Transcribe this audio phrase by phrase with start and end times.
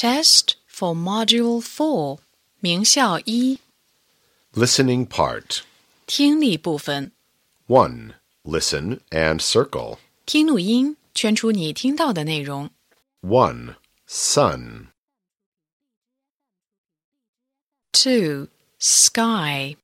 [0.00, 2.18] Test for Module 4
[2.60, 3.58] 名校一
[4.52, 5.62] Listening part.
[6.06, 7.12] 听力部分，
[7.66, 8.14] 1.
[8.44, 9.98] Listen and circle.
[10.24, 12.70] 听录音，圈出你听到的内容。
[13.22, 13.76] 1.
[14.06, 14.88] Sun.
[17.92, 18.48] 2.
[18.78, 19.76] Sky.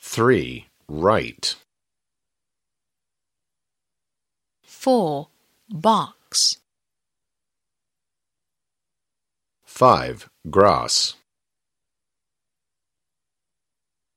[0.00, 0.64] 3.
[0.86, 1.54] Right.
[4.66, 5.28] 4.
[5.68, 6.58] Box.
[9.79, 10.27] 5.
[10.49, 11.15] Grass.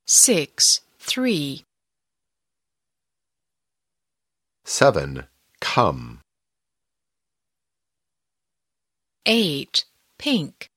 [0.09, 0.81] 6.
[0.99, 1.65] 3.
[4.65, 5.29] 7.
[5.61, 6.19] Come.
[9.25, 9.85] 8.
[10.19, 10.69] Pink.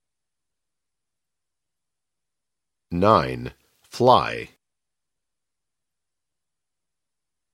[2.92, 3.54] 9.
[3.82, 4.50] Fly.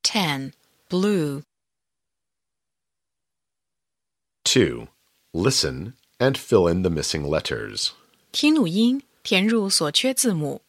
[0.02, 0.52] 10.
[0.90, 1.42] Blue.
[4.44, 4.86] 2.
[5.32, 7.91] Listen and fill in the missing letters.
[8.31, 10.61] 听录音，填入所缺字母。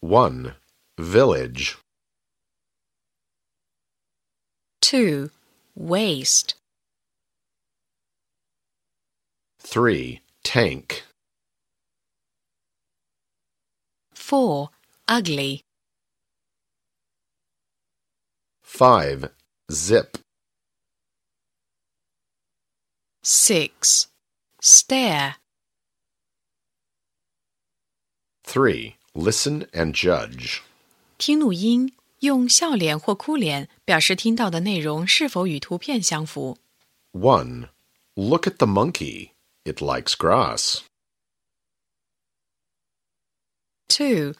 [0.00, 0.54] 1.
[0.96, 1.76] Village.
[4.80, 5.30] 2.
[5.74, 6.54] Waste.
[9.58, 10.20] 3.
[10.42, 11.02] Tank.
[14.14, 14.70] 4.
[15.06, 15.62] Ugly.
[18.62, 19.30] 5.
[19.70, 20.18] Zip.
[23.22, 24.08] 6.
[24.62, 25.36] Stare.
[28.44, 28.96] 3.
[29.14, 30.62] Listen and judge.
[31.18, 36.58] 听录音，用笑脸或哭脸表示听到的内容是否与图片相符。
[37.12, 37.68] 1.
[38.14, 39.30] Look at the monkey.
[39.64, 40.82] It likes grass.
[43.88, 44.34] 2.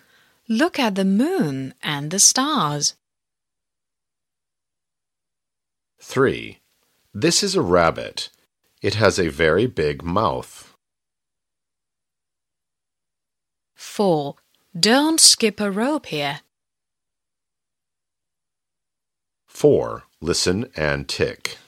[0.47, 2.95] Look at the moon and the stars.
[6.01, 6.59] 3.
[7.12, 8.28] This is a rabbit.
[8.83, 10.77] It has a very big mouth.
[13.75, 14.35] 4.
[14.79, 16.41] Don't skip a rope here.
[19.46, 20.05] 4.
[20.20, 21.58] Listen and tick.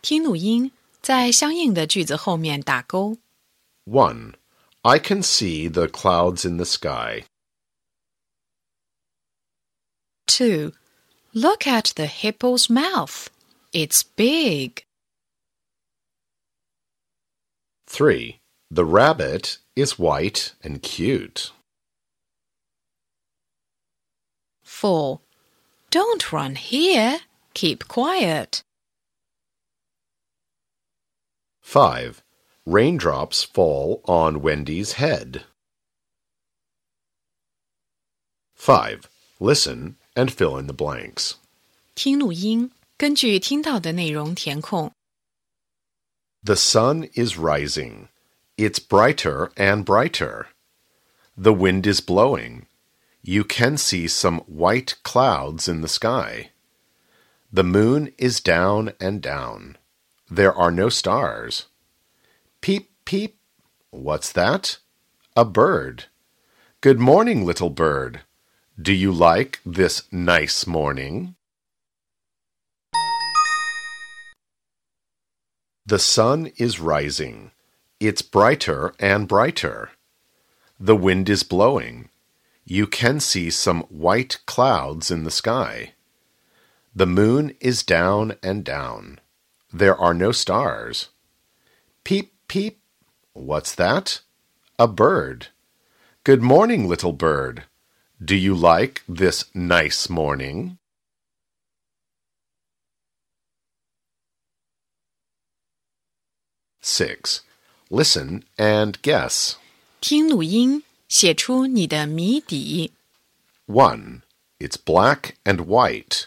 [0.00, 3.18] 听录音，在相应的句子后面打勾。
[3.84, 4.34] 1.
[4.82, 7.24] I can see the clouds in the sky.
[10.26, 10.72] 2.
[11.32, 13.28] Look at the hippo's mouth.
[13.72, 14.84] It's big.
[17.90, 18.38] 3.
[18.70, 21.52] The rabbit is white and cute.
[24.64, 25.20] 4.
[25.90, 27.20] Don't run here.
[27.54, 28.62] Keep quiet.
[31.62, 32.22] 5.
[32.66, 35.44] Raindrops fall on Wendy's head.
[38.54, 39.08] 5.
[39.38, 41.36] Listen and fill in the blanks.
[41.94, 44.92] 听录音，根据听到的内容填空。
[46.43, 48.09] The sun is rising.
[48.57, 50.47] It's brighter and brighter.
[51.37, 52.65] The wind is blowing.
[53.21, 56.49] You can see some white clouds in the sky.
[57.53, 59.77] The moon is down and down.
[60.31, 61.67] There are no stars.
[62.59, 63.37] Peep, peep.
[63.91, 64.79] What's that?
[65.35, 66.05] A bird.
[66.81, 68.21] Good morning, little bird.
[68.81, 71.35] Do you like this nice morning?
[75.91, 77.51] The sun is rising.
[77.99, 79.91] It's brighter and brighter.
[80.79, 82.07] The wind is blowing.
[82.63, 85.95] You can see some white clouds in the sky.
[86.95, 89.19] The moon is down and down.
[89.73, 91.09] There are no stars.
[92.05, 92.79] Peep, peep.
[93.33, 94.21] What's that?
[94.79, 95.47] A bird.
[96.23, 97.65] Good morning, little bird.
[98.23, 100.77] Do you like this nice morning?
[106.80, 107.40] Six.
[107.90, 109.56] Listen and guess.
[110.00, 112.92] 听录音，写出你的谜底。
[113.66, 114.22] 1.
[114.58, 116.26] It's black and white.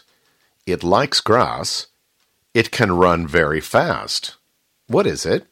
[0.66, 1.86] It likes grass.
[2.52, 4.34] It can run very fast.
[4.86, 5.46] What is it?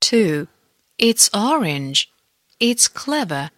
[0.00, 0.48] 2.
[0.98, 2.10] It's orange.
[2.58, 3.50] It's clever.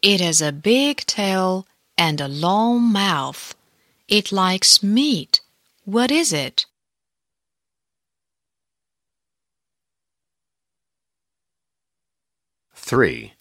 [0.00, 1.66] It has a big tail
[1.98, 3.54] and a long mouth.
[4.11, 5.39] It likes meat.
[5.85, 6.65] What is it?
[12.75, 13.31] 3.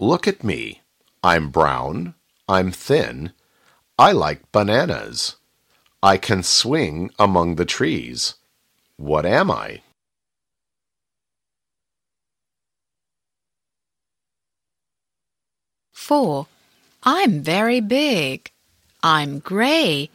[0.00, 0.82] Look at me.
[1.22, 2.14] I'm brown.
[2.48, 3.30] I'm thin.
[3.96, 5.36] I like bananas.
[6.02, 8.34] I can swing among the trees.
[8.96, 9.82] What am I?
[15.92, 16.48] 4.
[17.04, 18.50] I'm very big.
[19.02, 20.10] I'm gray.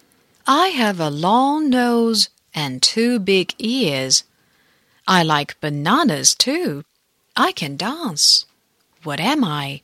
[0.46, 4.24] I have a long nose and two big ears.
[5.08, 6.84] I like bananas too.
[7.36, 8.46] I can dance.
[9.04, 9.82] What am I?